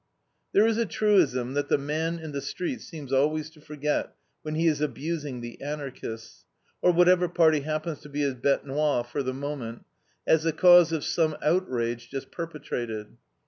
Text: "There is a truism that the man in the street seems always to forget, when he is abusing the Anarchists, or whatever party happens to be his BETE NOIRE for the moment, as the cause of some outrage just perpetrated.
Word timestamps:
"There 0.51 0.65
is 0.65 0.79
a 0.79 0.87
truism 0.87 1.53
that 1.53 1.69
the 1.69 1.77
man 1.77 2.17
in 2.17 2.31
the 2.31 2.41
street 2.41 2.81
seems 2.81 3.13
always 3.13 3.51
to 3.51 3.61
forget, 3.61 4.15
when 4.41 4.55
he 4.55 4.65
is 4.65 4.81
abusing 4.81 5.41
the 5.41 5.61
Anarchists, 5.61 6.43
or 6.81 6.91
whatever 6.91 7.29
party 7.29 7.59
happens 7.59 7.99
to 7.99 8.09
be 8.09 8.21
his 8.21 8.33
BETE 8.33 8.65
NOIRE 8.65 9.03
for 9.03 9.21
the 9.21 9.31
moment, 9.35 9.85
as 10.25 10.41
the 10.41 10.53
cause 10.53 10.91
of 10.91 11.03
some 11.03 11.37
outrage 11.43 12.09
just 12.09 12.31
perpetrated. 12.31 13.15